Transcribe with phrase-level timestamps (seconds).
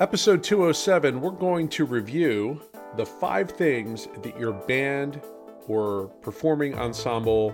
[0.00, 2.62] Episode 207, we're going to review
[2.96, 5.20] the five things that your band
[5.66, 7.50] or performing ensemble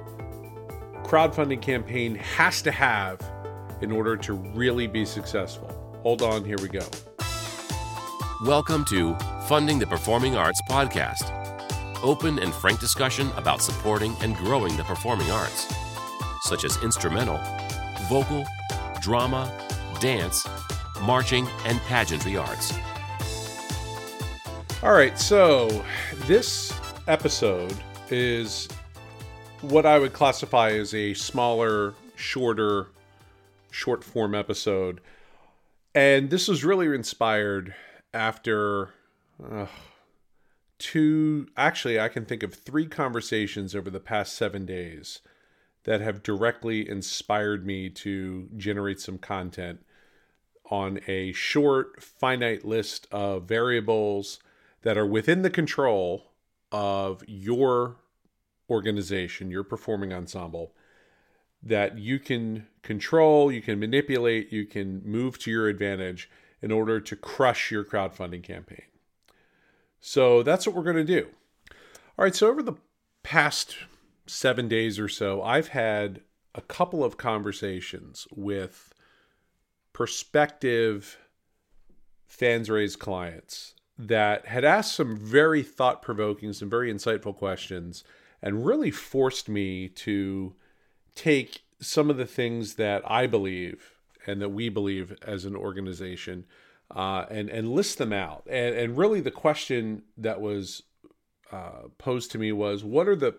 [1.05, 3.19] crowdfunding campaign has to have
[3.81, 5.71] in order to really be successful.
[6.03, 6.87] Hold on, here we go.
[8.45, 9.17] Welcome to
[9.49, 11.31] Funding the Performing Arts podcast.
[12.03, 15.75] Open and frank discussion about supporting and growing the performing arts,
[16.43, 17.41] such as instrumental,
[18.11, 18.45] vocal,
[19.01, 19.51] drama,
[19.99, 20.47] dance,
[21.05, 22.73] marching, and pageantry arts.
[24.83, 25.85] All right, so
[26.27, 26.73] this
[27.07, 27.77] episode
[28.11, 28.69] is
[29.63, 32.89] what I would classify as a smaller, shorter,
[33.71, 35.01] short form episode.
[35.95, 37.75] And this was really inspired
[38.13, 38.91] after
[39.43, 39.67] uh,
[40.79, 45.21] two, actually, I can think of three conversations over the past seven days
[45.85, 49.84] that have directly inspired me to generate some content
[50.71, 54.39] on a short, finite list of variables
[54.83, 56.33] that are within the control
[56.73, 57.97] of your
[58.71, 60.73] organization, your performing ensemble,
[61.63, 66.31] that you can control, you can manipulate, you can move to your advantage
[66.63, 68.85] in order to crush your crowdfunding campaign.
[70.01, 71.29] So that's what we're going to do.
[72.19, 72.77] All right, so over the
[73.23, 73.77] past
[74.27, 76.21] seven days or so, I've had
[76.55, 78.94] a couple of conversations with
[79.95, 81.17] prospective
[82.29, 88.05] FansRaise clients that had asked some very thought provoking, some very insightful questions,
[88.43, 90.55] and really forced me to
[91.15, 93.95] take some of the things that I believe
[94.27, 96.45] and that we believe as an organization
[96.95, 98.43] uh, and, and list them out.
[98.51, 100.83] And, and really, the question that was
[101.53, 103.37] uh, posed to me was what are the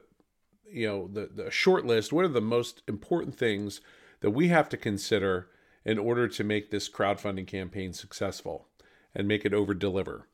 [0.71, 3.81] you know the, the short list what are the most important things
[4.21, 5.47] that we have to consider
[5.85, 8.67] in order to make this crowdfunding campaign successful
[9.13, 10.27] and make it over deliver.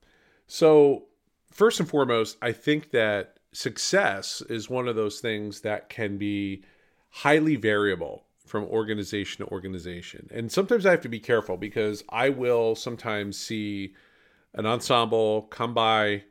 [0.47, 1.05] So,
[1.51, 6.63] first and foremost, I think that success is one of those things that can be
[7.09, 10.29] highly variable from organization to organization.
[10.33, 13.93] And sometimes I have to be careful because I will sometimes see
[14.53, 16.23] an ensemble come by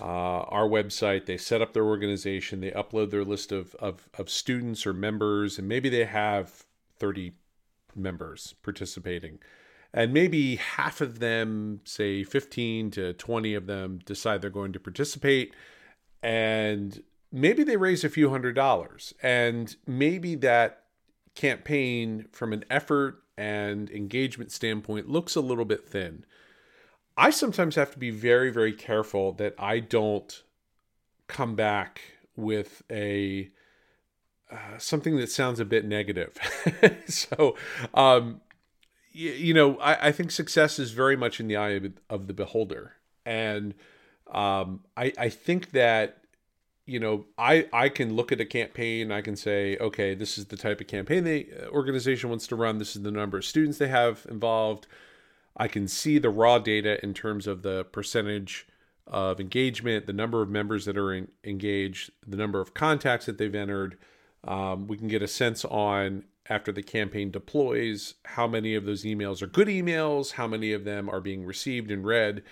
[0.00, 4.28] uh, our website, they set up their organization, they upload their list of, of, of
[4.28, 6.66] students or members, and maybe they have
[6.98, 7.32] 30
[7.96, 9.38] members participating.
[9.92, 14.80] And maybe half of them, say 15 to 20 of them, decide they're going to
[14.80, 15.54] participate.
[16.22, 17.02] And
[17.32, 19.14] maybe they raise a few hundred dollars.
[19.22, 20.82] And maybe that
[21.34, 26.24] campaign, from an effort and engagement standpoint, looks a little bit thin.
[27.16, 30.42] I sometimes have to be very, very careful that I don't
[31.28, 32.00] come back
[32.36, 33.50] with a
[34.50, 36.36] uh, something that sounds a bit negative.
[37.06, 37.56] so,
[37.94, 38.40] um,
[39.12, 42.34] you, know, I, I, think success is very much in the eye of, of the
[42.34, 42.92] beholder,
[43.24, 43.74] and
[44.30, 46.18] um, I, I think that
[46.84, 50.46] you know I I can look at a campaign, I can say, okay, this is
[50.46, 52.78] the type of campaign the uh, organization wants to run.
[52.78, 54.86] This is the number of students they have involved.
[55.56, 58.66] I can see the raw data in terms of the percentage
[59.06, 63.38] of engagement, the number of members that are in, engaged, the number of contacts that
[63.38, 63.96] they've entered
[64.46, 69.04] um, we can get a sense on after the campaign deploys how many of those
[69.04, 72.42] emails are good emails, how many of them are being received and read.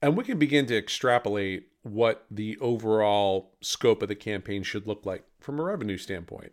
[0.00, 5.06] And we can begin to extrapolate what the overall scope of the campaign should look
[5.06, 6.52] like from a revenue standpoint.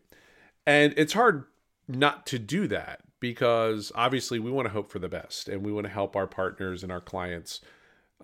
[0.66, 1.45] And it's hard
[1.88, 5.71] not to do that because obviously we want to hope for the best and we
[5.71, 7.61] want to help our partners and our clients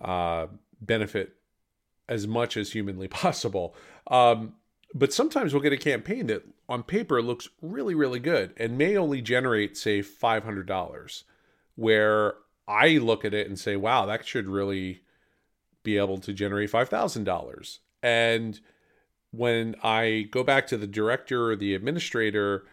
[0.00, 0.46] uh,
[0.80, 1.36] benefit
[2.08, 3.74] as much as humanly possible.
[4.10, 4.54] Um,
[4.94, 8.96] but sometimes we'll get a campaign that on paper looks really, really good and may
[8.96, 11.22] only generate, say, $500,
[11.76, 12.34] where
[12.66, 15.02] I look at it and say, wow, that should really
[15.82, 17.78] be able to generate $5,000.
[18.02, 18.60] And
[19.30, 22.64] when I go back to the director or the administrator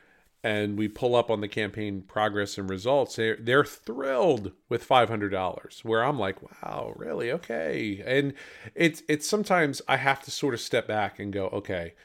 [0.47, 5.84] and we pull up on the campaign progress and results, they're, they're thrilled with $500
[5.84, 7.33] where I'm like, wow, really?
[7.33, 8.01] Okay.
[8.06, 8.33] And
[8.74, 11.95] it's, it's sometimes I have to sort of step back and go, okay,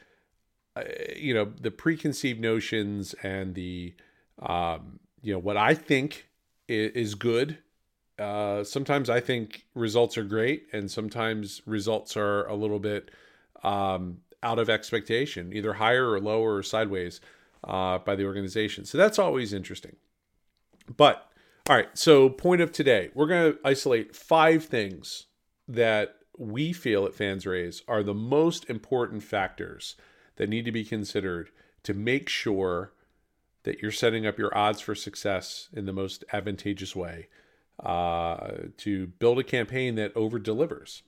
[0.75, 0.83] uh,
[1.17, 3.95] you know, the preconceived notions and the,
[4.41, 6.27] um, you know, what I think
[6.67, 7.59] is, is good.
[8.19, 13.13] Uh, sometimes I think results are great, and sometimes results are a little bit
[13.63, 17.21] um, out of expectation, either higher or lower or sideways
[17.65, 18.85] uh, by the organization.
[18.85, 19.97] So that's always interesting.
[20.97, 21.29] But
[21.69, 25.27] all right, so point of today, we're going to isolate five things
[25.69, 29.95] that we feel at FansRaise are the most important factors
[30.37, 31.51] that need to be considered
[31.85, 32.93] to make sure
[33.63, 37.29] that you're setting up your odds for success in the most advantageous way
[37.81, 41.03] uh, to build a campaign that over delivers.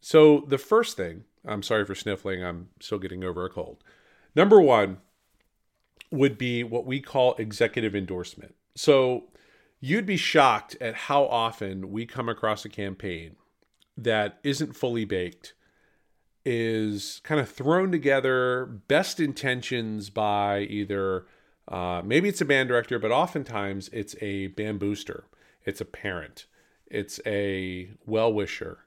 [0.00, 3.84] So, the first thing, I'm sorry for sniffling, I'm still getting over a cold.
[4.34, 4.98] Number one
[6.10, 8.54] would be what we call executive endorsement.
[8.74, 9.24] So,
[9.80, 13.36] you'd be shocked at how often we come across a campaign
[13.96, 15.54] that isn't fully baked,
[16.44, 21.26] is kind of thrown together, best intentions by either
[21.68, 25.24] uh, maybe it's a band director, but oftentimes it's a band booster,
[25.64, 26.46] it's a parent,
[26.86, 28.86] it's a well wisher.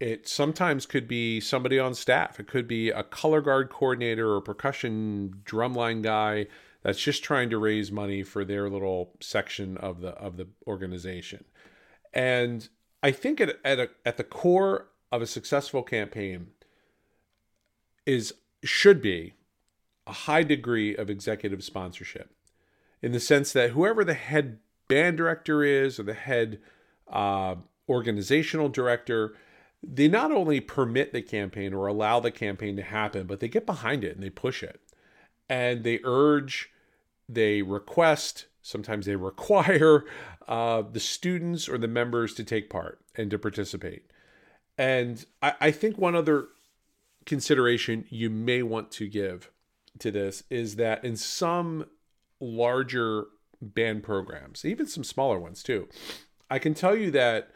[0.00, 2.40] It sometimes could be somebody on staff.
[2.40, 6.46] It could be a color guard coordinator or percussion drumline guy
[6.82, 11.44] that's just trying to raise money for their little section of the of the organization.
[12.12, 12.68] And
[13.02, 16.48] I think at at, a, at the core of a successful campaign
[18.04, 19.34] is should be
[20.06, 22.30] a high degree of executive sponsorship
[23.00, 24.58] in the sense that whoever the head
[24.88, 26.58] band director is or the head
[27.10, 27.54] uh,
[27.88, 29.34] organizational director
[29.92, 33.66] they not only permit the campaign or allow the campaign to happen but they get
[33.66, 34.80] behind it and they push it.
[35.48, 36.70] And they urge
[37.28, 40.04] they request sometimes they require
[40.48, 44.10] uh, the students or the members to take part and to participate.
[44.76, 46.48] And I, I think one other
[47.26, 49.50] consideration you may want to give
[50.00, 51.86] to this is that in some
[52.40, 53.26] larger
[53.62, 55.88] band programs, even some smaller ones too,
[56.50, 57.50] I can tell you that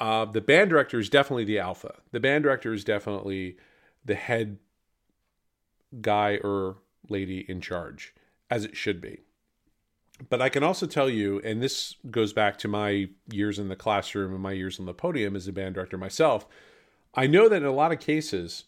[0.00, 1.96] uh, the band director is definitely the alpha.
[2.10, 3.56] The band director is definitely
[4.04, 4.58] the head
[6.00, 8.14] guy or lady in charge,
[8.50, 9.20] as it should be.
[10.28, 13.76] But I can also tell you, and this goes back to my years in the
[13.76, 16.46] classroom and my years on the podium as a band director myself,
[17.14, 18.64] I know that in a lot of cases,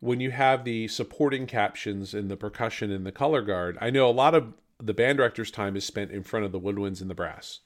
[0.00, 4.08] when you have the supporting captions and the percussion and the color guard, I know
[4.08, 7.08] a lot of the band director's time is spent in front of the woodwinds and
[7.08, 7.60] the brass.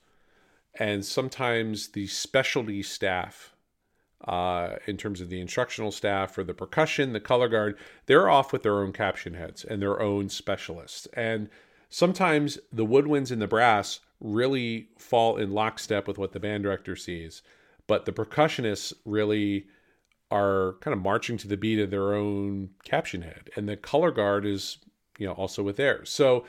[0.79, 3.55] And sometimes the specialty staff,
[4.27, 8.53] uh, in terms of the instructional staff or the percussion, the color guard, they're off
[8.53, 11.07] with their own caption heads and their own specialists.
[11.15, 11.49] And
[11.89, 16.97] sometimes the woodwinds and the brass really fall in lockstep with what the band director
[16.97, 17.43] sees.
[17.87, 19.67] But the percussionists really
[20.31, 24.11] are kind of marching to the beat of their own caption head and the color
[24.11, 24.79] guard is
[25.19, 26.45] you know also with theirs so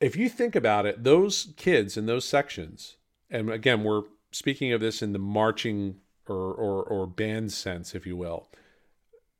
[0.00, 2.96] if you think about it those kids in those sections
[3.30, 5.96] and again we're speaking of this in the marching
[6.28, 8.48] or or, or band sense if you will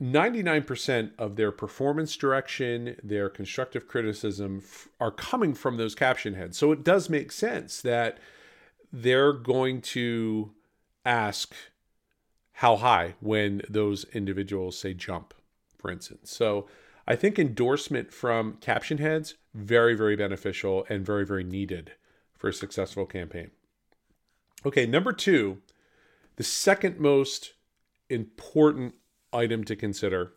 [0.00, 6.58] 99% of their performance direction, their constructive criticism f- are coming from those caption heads.
[6.58, 8.18] So it does make sense that
[8.92, 10.52] they're going to
[11.04, 11.54] ask
[12.52, 15.32] how high when those individuals say jump,
[15.78, 16.30] for instance.
[16.30, 16.66] So
[17.08, 21.92] I think endorsement from caption heads very very beneficial and very very needed
[22.36, 23.50] for a successful campaign.
[24.64, 25.58] Okay, number 2,
[26.36, 27.52] the second most
[28.08, 28.94] important
[29.32, 30.32] item to consider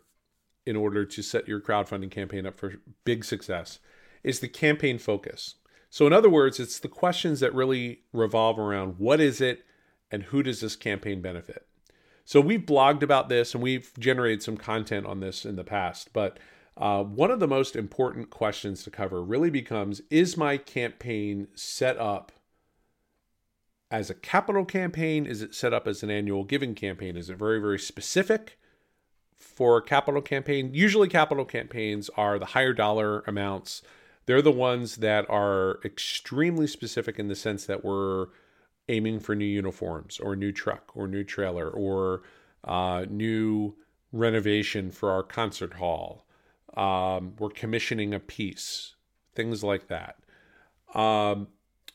[0.66, 2.74] in order to set your crowdfunding campaign up for
[3.04, 3.78] big success
[4.22, 5.56] is the campaign focus.
[5.88, 9.64] So in other words, it's the questions that really revolve around what is it
[10.10, 11.66] and who does this campaign benefit?
[12.24, 16.12] So we've blogged about this and we've generated some content on this in the past.
[16.12, 16.38] But
[16.76, 21.98] uh, one of the most important questions to cover really becomes Is my campaign set
[21.98, 22.30] up
[23.90, 25.26] as a capital campaign?
[25.26, 27.16] Is it set up as an annual giving campaign?
[27.16, 28.58] Is it very, very specific
[29.36, 30.70] for a capital campaign?
[30.72, 33.82] Usually, capital campaigns are the higher dollar amounts.
[34.26, 38.28] They're the ones that are extremely specific in the sense that we're
[38.88, 42.22] aiming for new uniforms or a new truck or new trailer or
[42.64, 43.74] uh, new
[44.12, 46.26] renovation for our concert hall.
[46.76, 48.94] Um, we're commissioning a piece,
[49.34, 50.16] things like that.
[50.94, 51.48] Um,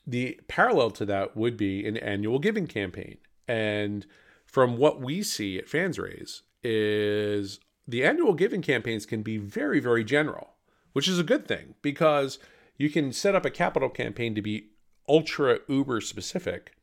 [0.06, 3.18] the parallel to that would be an annual giving campaign.
[3.48, 4.06] And
[4.46, 10.04] from what we see at FansRaise is the annual giving campaigns can be very, very
[10.04, 10.54] general,
[10.94, 12.40] which is a good thing because
[12.78, 14.70] you can set up a capital campaign to be
[15.08, 16.76] ultra uber specific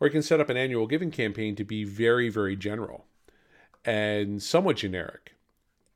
[0.00, 3.06] or you can set up an annual giving campaign to be very, very general
[3.84, 5.34] and somewhat generic.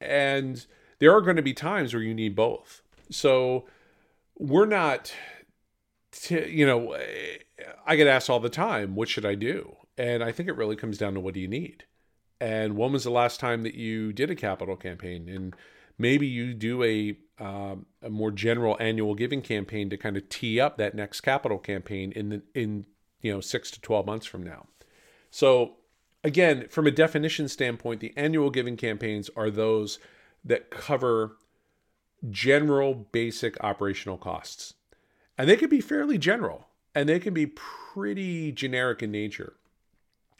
[0.00, 0.64] And
[0.98, 2.82] there are going to be times where you need both.
[3.10, 3.66] So
[4.38, 5.12] we're not,
[6.12, 6.96] t- you know,
[7.86, 9.76] I get asked all the time, what should I do?
[9.98, 11.84] And I think it really comes down to what do you need?
[12.40, 15.28] And when was the last time that you did a capital campaign?
[15.28, 15.54] And
[15.98, 20.60] maybe you do a um, a more general annual giving campaign to kind of tee
[20.60, 22.84] up that next capital campaign in the in
[23.20, 24.66] you know, six to 12 months from now.
[25.30, 25.76] So,
[26.24, 29.98] again, from a definition standpoint, the annual giving campaigns are those
[30.44, 31.36] that cover
[32.30, 34.74] general basic operational costs.
[35.40, 36.66] And they can be fairly general.
[36.94, 39.54] and they can be pretty generic in nature.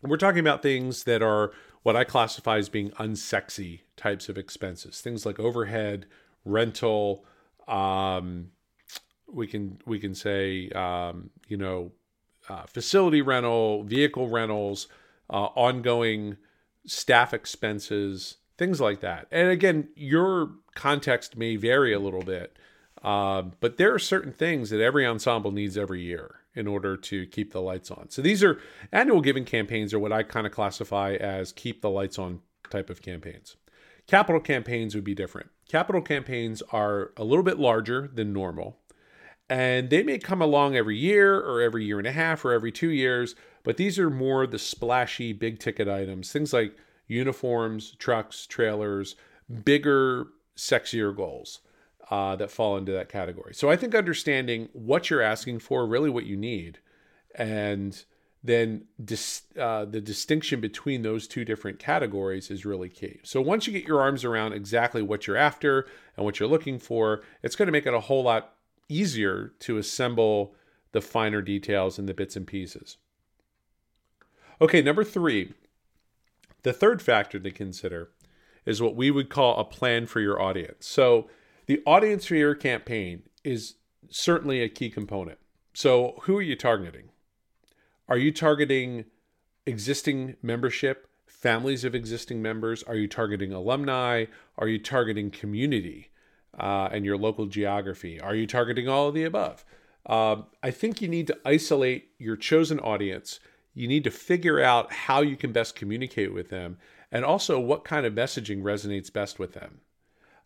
[0.03, 1.53] We're talking about things that are
[1.83, 6.07] what I classify as being unsexy types of expenses, things like overhead,
[6.45, 7.25] rental.
[7.69, 8.51] Um,
[9.33, 11.93] we can we can say um, you know
[12.49, 14.89] uh, facility rental, vehicle rentals,
[15.29, 16.37] uh, ongoing
[16.87, 19.29] staff expenses, things like that.
[19.31, 22.57] And again, your context may vary a little bit,
[23.03, 27.27] uh, but there are certain things that every ensemble needs every year in order to
[27.27, 28.11] keep the lights on.
[28.11, 28.61] So these are
[28.93, 32.91] annual giving campaigns, are what I kind of classify as keep the lights on type
[32.91, 33.57] of campaigns.
[34.07, 35.51] Capital campaigns would be different.
[35.69, 38.77] Capital campaigns are a little bit larger than normal,
[39.49, 42.73] and they may come along every year or every year and a half or every
[42.73, 46.77] two years, but these are more the splashy big ticket items, things like
[47.07, 49.15] uniforms, trucks, trailers,
[49.65, 50.27] bigger,
[50.57, 51.61] sexier goals
[52.11, 53.55] uh, that fall into that category.
[53.55, 56.79] So I think understanding what you're asking for, really what you need,
[57.35, 58.05] and
[58.43, 63.21] then dis, uh, the distinction between those two different categories is really key.
[63.23, 65.87] So once you get your arms around exactly what you're after
[66.17, 68.55] and what you're looking for, it's going to make it a whole lot
[68.89, 70.55] easier to assemble
[70.93, 72.97] the finer details and the bits and pieces.
[74.61, 75.53] Okay, number three,
[76.63, 78.11] the third factor to consider
[78.67, 80.87] is what we would call a plan for your audience.
[80.87, 81.29] So,
[81.71, 83.77] the audience for your campaign is
[84.09, 85.39] certainly a key component.
[85.73, 87.11] So, who are you targeting?
[88.09, 89.05] Are you targeting
[89.67, 92.83] existing membership, families of existing members?
[92.83, 94.25] Are you targeting alumni?
[94.59, 96.11] Are you targeting community
[96.59, 98.21] uh, and your local geography?
[98.21, 99.65] Are you targeting all of the above?
[100.07, 103.39] Um, I think you need to isolate your chosen audience
[103.75, 106.79] you need to figure out how you can best communicate with them
[107.13, 109.81] and also what kind of messaging resonates best with them.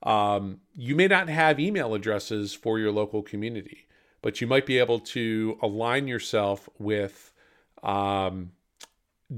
[0.02, 3.86] Um, you may not have email addresses for your local community,
[4.22, 7.32] but you might be able to align yourself with
[7.82, 8.52] um,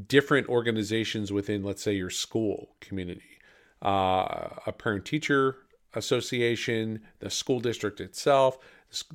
[0.07, 3.39] different organizations within, let's say, your school community,
[3.83, 5.57] uh, a parent teacher
[5.95, 8.59] association, the school district itself,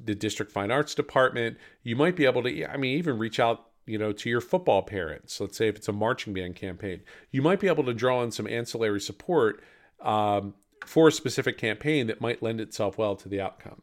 [0.04, 1.58] the district fine arts department.
[1.84, 4.82] You might be able to, I mean, even reach out you know, to your football
[4.84, 5.40] parents.
[5.40, 8.32] Let's say if it's a marching band campaign, you might be able to draw on
[8.32, 9.64] some ancillary support
[10.02, 10.54] um,
[10.86, 13.82] for a specific campaign that might lend itself well to the outcome.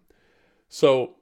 [0.69, 1.17] So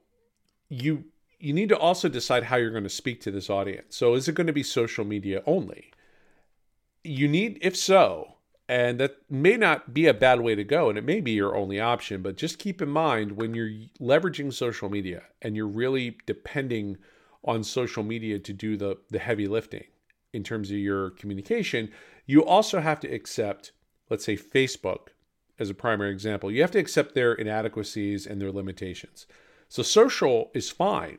[0.69, 1.05] you
[1.39, 3.95] you need to also decide how you're going to speak to this audience.
[3.95, 5.91] So is it going to be social media only?
[7.03, 10.97] You need, if so, and that may not be a bad way to go, and
[10.97, 14.89] it may be your only option, but just keep in mind when you're leveraging social
[14.89, 16.97] media and you're really depending
[17.45, 19.85] on social media to do the, the heavy lifting
[20.33, 21.89] in terms of your communication,
[22.25, 23.71] you also have to accept,
[24.09, 25.09] let's say, Facebook
[25.59, 26.51] as a primary example.
[26.51, 29.25] You have to accept their inadequacies and their limitations.
[29.69, 31.17] So social is fine.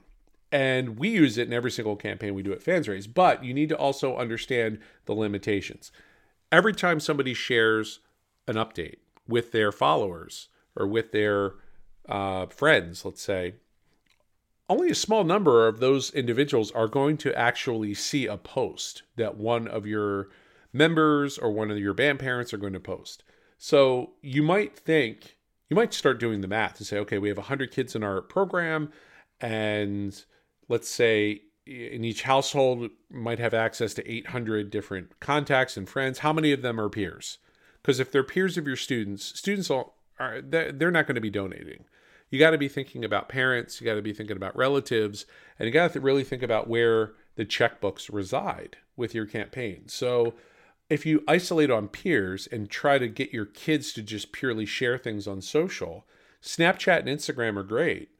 [0.50, 3.68] And we use it in every single campaign we do at FansRaise, but you need
[3.68, 5.92] to also understand the limitations.
[6.50, 8.00] Every time somebody shares
[8.46, 11.54] an update with their followers or with their
[12.08, 13.54] uh, friends, let's say,
[14.70, 19.36] only a small number of those individuals are going to actually see a post that
[19.36, 20.28] one of your
[20.72, 23.22] members or one of your band parents are going to post.
[23.58, 25.36] So you might think,
[25.68, 28.22] you might start doing the math and say, okay, we have 100 kids in our
[28.22, 28.92] program,
[29.40, 30.24] and
[30.68, 36.20] let's say in each household might have access to 800 different contacts and friends.
[36.20, 37.38] How many of them are peers?
[37.82, 41.30] Because if they're peers of your students, students all are they're not going to be
[41.30, 41.84] donating
[42.30, 45.24] you got to be thinking about parents, you got to be thinking about relatives,
[45.58, 49.88] and you got to really think about where the checkbooks reside with your campaign.
[49.88, 50.34] So
[50.90, 54.96] if you isolate on peers and try to get your kids to just purely share
[54.98, 56.06] things on social,
[56.42, 58.10] Snapchat and Instagram are great,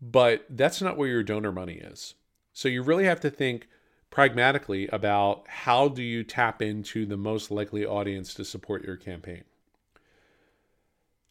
[0.00, 2.14] but that's not where your donor money is.
[2.52, 3.68] So you really have to think
[4.10, 9.44] pragmatically about how do you tap into the most likely audience to support your campaign.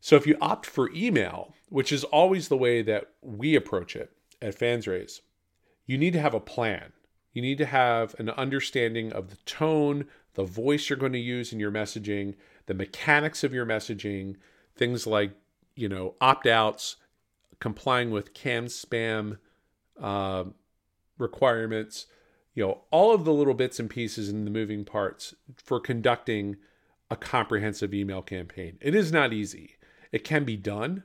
[0.02, 4.12] So if you opt for email, which is always the way that we approach it
[4.42, 5.22] at FansRaise,
[5.86, 6.92] you need to have a plan.
[7.32, 11.54] You need to have an understanding of the tone, the voice you're going to use
[11.54, 12.36] in your messaging,
[12.66, 14.36] the mechanics of your messaging,
[14.76, 15.32] things like,
[15.76, 16.98] you know, opt outs,
[17.60, 19.38] complying with CAN-SPAM
[20.02, 20.44] uh,
[21.18, 22.08] requirements,
[22.54, 26.58] you know, all of the little bits and pieces and the moving parts for conducting
[27.10, 28.78] a comprehensive email campaign.
[28.82, 29.78] It is not easy
[30.14, 31.04] it can be done.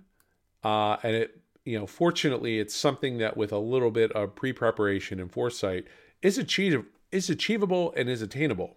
[0.63, 4.53] Uh, and it, you know, fortunately, it's something that with a little bit of pre
[4.53, 5.87] preparation and foresight
[6.23, 8.77] is achievable, is achievable and is attainable.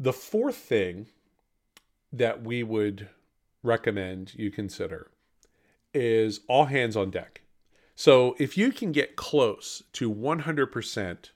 [0.00, 1.08] The fourth thing
[2.12, 3.08] that we would
[3.64, 5.10] recommend you consider
[5.92, 7.40] is all hands on deck.
[7.96, 11.30] So if you can get close to 100%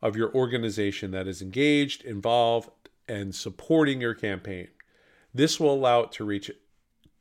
[0.00, 2.70] of your organization that is engaged, involved,
[3.08, 4.68] and supporting your campaign,
[5.34, 6.52] this will allow it to reach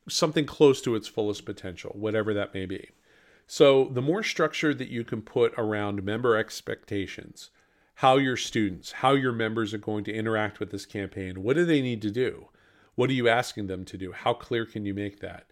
[0.07, 2.89] something close to its fullest potential, whatever that may be.
[3.47, 7.49] So the more structure that you can put around member expectations,
[7.95, 11.43] how your students, how your members are going to interact with this campaign.
[11.43, 12.47] What do they need to do?
[12.95, 14.11] What are you asking them to do?
[14.11, 15.47] How clear can you make that?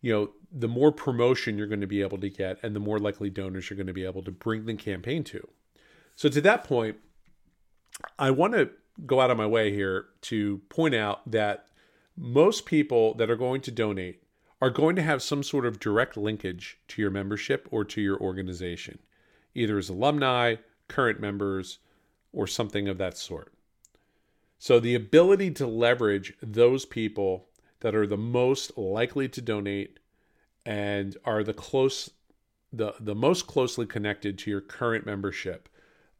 [0.00, 2.98] You know, the more promotion you're going to be able to get and the more
[2.98, 5.48] likely donors you're going to be able to bring the campaign to.
[6.14, 6.96] So to that point,
[8.18, 8.70] I want to
[9.04, 11.66] go out of my way here to point out that
[12.16, 14.22] most people that are going to donate
[14.60, 18.18] are going to have some sort of direct linkage to your membership or to your
[18.18, 18.98] organization,
[19.54, 20.56] either as alumni,
[20.88, 21.78] current members,
[22.32, 23.52] or something of that sort.
[24.58, 27.48] So, the ability to leverage those people
[27.80, 29.98] that are the most likely to donate
[30.64, 32.10] and are the close,
[32.72, 35.68] the, the most closely connected to your current membership,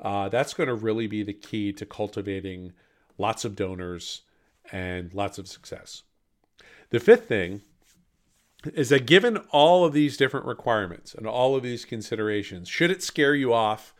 [0.00, 2.72] uh, that's going to really be the key to cultivating
[3.18, 4.22] lots of donors
[4.70, 6.02] and lots of success.
[6.90, 7.62] The fifth thing
[8.74, 13.02] is that given all of these different requirements and all of these considerations, should it
[13.02, 13.94] scare you off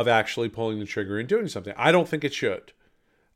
[0.00, 1.74] of actually pulling the trigger and doing something.
[1.76, 2.72] I don't think it should.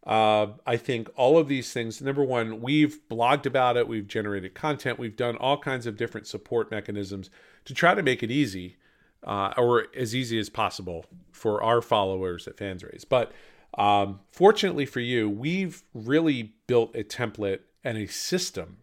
[0.07, 4.55] Uh, I think all of these things, number one, we've blogged about it, we've generated
[4.55, 7.29] content, we've done all kinds of different support mechanisms
[7.67, 8.77] to try to make it easy
[9.25, 13.05] uh, or as easy as possible for our followers at FansRaise.
[13.07, 13.33] But
[13.77, 18.79] um, fortunately for you, we've really built a template and a system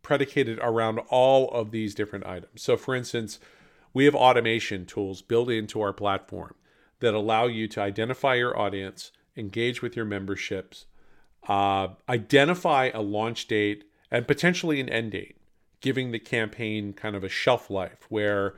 [0.00, 2.62] predicated around all of these different items.
[2.62, 3.38] So, for instance,
[3.92, 6.54] we have automation tools built into our platform
[7.00, 10.86] that allow you to identify your audience, engage with your memberships,
[11.48, 15.36] uh, identify a launch date, and potentially an end date,
[15.80, 18.54] giving the campaign kind of a shelf life where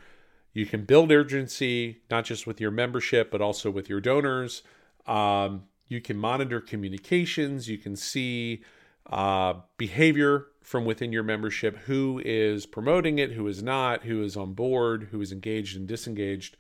[0.53, 4.63] you can build urgency, not just with your membership, but also with your donors.
[5.07, 8.63] Um, you can monitor communications, you can see
[9.11, 11.77] uh, behavior from within your membership.
[11.87, 15.89] Who is promoting it, who is not, who is on board, who is engaged and
[15.89, 16.57] disengaged.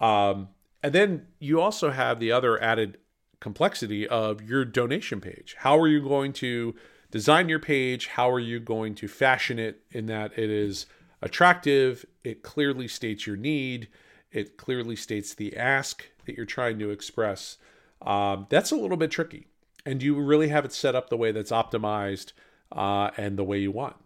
[0.00, 0.48] Um,
[0.82, 2.98] and then you also have the other added
[3.40, 5.56] complexity of your donation page.
[5.58, 6.74] How are you going to
[7.10, 8.08] design your page?
[8.08, 10.86] How are you going to fashion it in that it is
[11.22, 12.04] attractive?
[12.22, 13.88] It clearly states your need.
[14.30, 17.58] It clearly states the ask that you're trying to express.
[18.02, 19.46] Um, that's a little bit tricky.
[19.84, 22.32] And you really have it set up the way that's optimized
[22.70, 23.96] uh, and the way you want.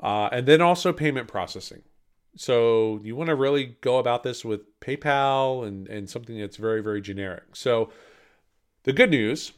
[0.00, 1.82] Uh, and then also payment processing.
[2.36, 6.82] So you want to really go about this with PayPal and, and something that's very,
[6.82, 7.56] very generic.
[7.56, 7.90] So
[8.84, 9.52] the good news,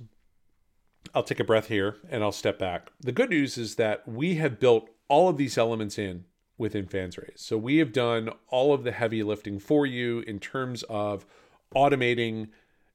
[1.15, 2.91] I'll take a breath here and I'll step back.
[3.01, 6.25] The good news is that we have built all of these elements in
[6.57, 7.39] within FansRaise.
[7.39, 11.27] So we have done all of the heavy lifting for you in terms of
[11.75, 12.49] automating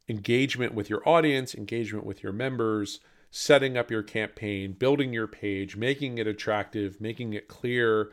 [0.07, 2.99] engagement with your audience, engagement with your members,
[3.31, 8.11] setting up your campaign, building your page, making it attractive, making it clear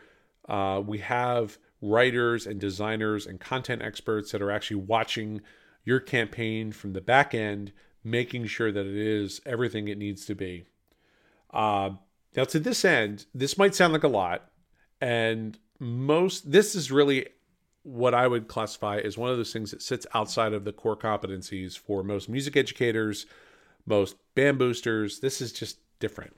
[0.48, 5.40] uh, we have writers and designers and content experts that are actually watching
[5.84, 7.72] your campaign from the back end,
[8.04, 10.64] making sure that it is everything it needs to be.
[11.52, 11.90] Uh,
[12.36, 14.50] now, to this end, this might sound like a lot,
[15.00, 17.26] and most this is really
[17.82, 20.96] what I would classify as one of those things that sits outside of the core
[20.96, 23.26] competencies for most music educators,
[23.84, 25.18] most band boosters.
[25.18, 26.36] This is just different.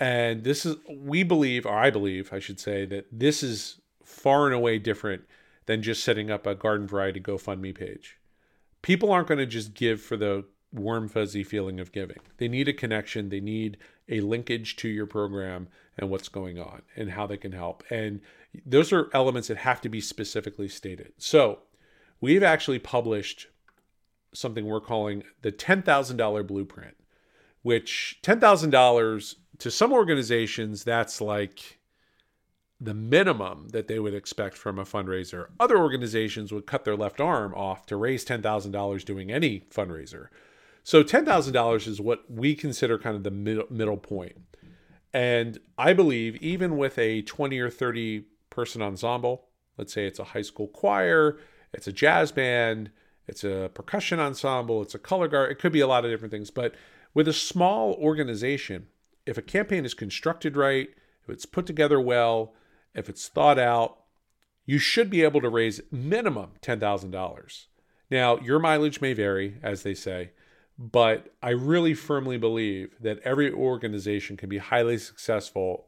[0.00, 4.46] And this is, we believe, or I believe, I should say, that this is far
[4.46, 5.22] and away different
[5.66, 8.18] than just setting up a garden variety GoFundMe page.
[8.82, 12.18] People aren't going to just give for the warm, fuzzy feeling of giving.
[12.38, 13.78] They need a connection, they need
[14.08, 17.84] a linkage to your program and what's going on and how they can help.
[17.88, 18.20] And
[18.66, 21.12] those are elements that have to be specifically stated.
[21.16, 21.60] So
[22.20, 23.46] we've actually published
[24.32, 26.96] something we're calling the $10,000 blueprint,
[27.62, 31.78] which $10,000 to some organizations, that's like
[32.80, 35.46] the minimum that they would expect from a fundraiser.
[35.58, 40.28] Other organizations would cut their left arm off to raise $10,000 doing any fundraiser.
[40.82, 44.36] So $10,000 is what we consider kind of the middle, point.
[45.14, 49.46] And I believe even with a 20 or 30 person ensemble,
[49.78, 51.38] let's say it's a high school choir,
[51.72, 52.90] it's a jazz band,
[53.26, 56.32] it's a percussion ensemble, it's a color guard, it could be a lot of different
[56.32, 56.50] things.
[56.50, 56.74] But
[57.14, 58.88] with a small organization,
[59.26, 60.88] if a campaign is constructed right,
[61.22, 62.54] if it's put together well,
[62.94, 63.98] if it's thought out,
[64.66, 67.66] you should be able to raise minimum $10,000.
[68.10, 70.30] Now, your mileage may vary, as they say,
[70.78, 75.86] but I really firmly believe that every organization can be highly successful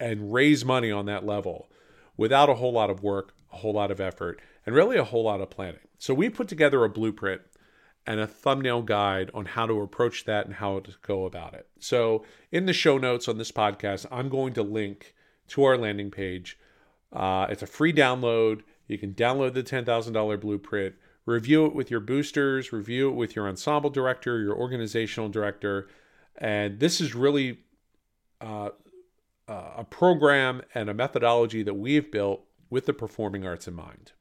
[0.00, 1.68] and raise money on that level
[2.16, 5.24] without a whole lot of work, a whole lot of effort, and really a whole
[5.24, 5.80] lot of planning.
[5.98, 7.42] So we put together a blueprint
[8.08, 11.68] and a thumbnail guide on how to approach that and how to go about it.
[11.78, 15.14] So in the show notes on this podcast, I'm going to link
[15.48, 16.58] to our landing page.
[17.12, 18.62] Uh, it's a free download.
[18.86, 20.94] You can download the $10,000 blueprint,
[21.26, 25.86] review it with your boosters, review it with your ensemble director, your organizational director.
[26.38, 27.58] And this is really
[28.40, 28.70] uh,
[29.46, 32.40] uh, a program and a methodology that we've built
[32.70, 34.12] with the performing arts in mind.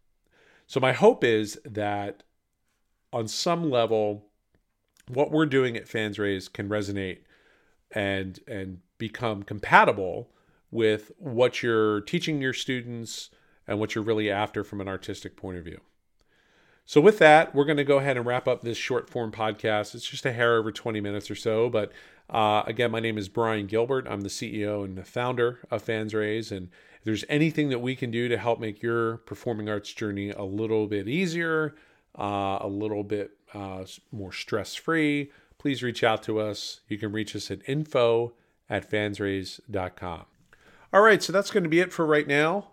[0.65, 2.23] So, my hope is that
[3.17, 4.27] on some level,
[5.07, 7.19] what we're doing at FansRaise can resonate
[7.91, 10.29] and and become compatible
[10.69, 13.31] with what you're teaching your students
[13.67, 15.81] and what you're really after from an artistic point of view.
[16.85, 19.95] So, with that, we're going to go ahead and wrap up this short form podcast.
[19.95, 21.69] It's just a hair over 20 minutes or so.
[21.71, 21.91] But
[22.29, 24.05] uh, again, my name is Brian Gilbert.
[24.07, 26.51] I'm the CEO and the founder of FansRaise.
[26.51, 30.29] And if there's anything that we can do to help make your performing arts journey
[30.29, 31.73] a little bit easier,
[32.17, 36.81] uh, a little bit uh, more stress free, please reach out to us.
[36.87, 38.33] You can reach us at info
[38.69, 40.25] at fansraise.com.
[40.93, 42.69] All right, so that's going to be it for right now.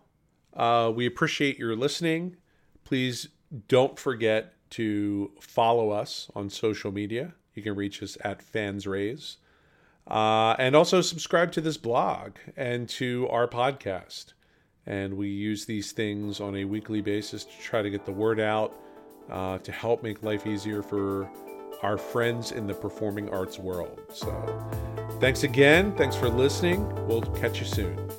[0.54, 2.36] Uh, we appreciate your listening.
[2.84, 3.28] Please
[3.68, 7.34] don't forget to follow us on social media.
[7.54, 9.36] You can reach us at fansraise.
[10.06, 14.34] Uh, and also subscribe to this blog and to our podcast.
[14.86, 18.38] And we use these things on a weekly basis to try to get the word
[18.38, 18.74] out,
[19.30, 21.28] uh, to help make life easier for
[21.82, 24.00] our friends in the performing arts world.
[24.12, 24.32] So
[25.20, 25.94] thanks again.
[25.96, 26.88] Thanks for listening.
[27.06, 28.10] We'll catch you soon.